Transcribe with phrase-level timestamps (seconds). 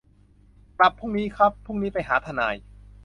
[0.77, 2.55] กลับพรุ่งนี้ครับ พรุ่งนี้ไปหาทนาย